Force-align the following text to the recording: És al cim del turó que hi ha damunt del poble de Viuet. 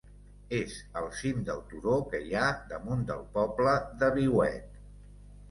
És 0.59 0.77
al 1.01 1.09
cim 1.19 1.43
del 1.49 1.61
turó 1.73 1.97
que 2.13 2.21
hi 2.31 2.33
ha 2.39 2.47
damunt 2.73 3.05
del 3.11 3.23
poble 3.37 3.77
de 4.03 4.11
Viuet. 4.19 4.83